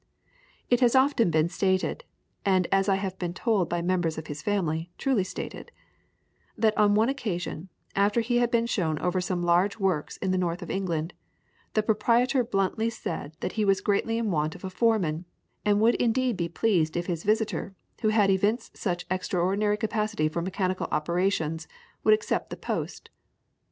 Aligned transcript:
It 0.71 0.79
has 0.79 0.95
often 0.95 1.29
been 1.29 1.47
stated 1.47 2.05
and 2.43 2.67
as 2.71 2.89
I 2.89 2.95
have 2.95 3.19
been 3.19 3.35
told 3.35 3.69
by 3.69 3.83
members 3.83 4.17
of 4.17 4.25
his 4.25 4.41
family, 4.41 4.89
truly 4.97 5.23
stated 5.23 5.71
that 6.57 6.75
on 6.75 6.95
one 6.95 7.07
occasion, 7.07 7.69
after 7.95 8.19
he 8.21 8.37
had 8.37 8.49
been 8.49 8.65
shown 8.65 8.97
over 8.97 9.21
some 9.21 9.43
large 9.43 9.77
works 9.77 10.17
in 10.17 10.31
the 10.31 10.39
north 10.39 10.63
of 10.63 10.71
England, 10.71 11.13
the 11.75 11.83
proprietor 11.83 12.43
bluntly 12.43 12.89
said 12.89 13.33
that 13.41 13.51
he 13.51 13.63
was 13.63 13.79
greatly 13.79 14.17
in 14.17 14.31
want 14.31 14.55
of 14.55 14.63
a 14.63 14.71
foreman, 14.71 15.25
and 15.63 15.79
would 15.81 15.93
indeed 15.93 16.35
be 16.35 16.49
pleased 16.49 16.97
if 16.97 17.05
his 17.05 17.23
visitor, 17.23 17.75
who 18.01 18.07
had 18.09 18.31
evinced 18.31 18.77
such 18.77 19.05
extraordinary 19.11 19.77
capacity 19.77 20.27
for 20.27 20.41
mechanical 20.41 20.87
operations, 20.91 21.67
would 22.03 22.15
accept 22.15 22.49
the 22.49 22.57
post. 22.57 23.11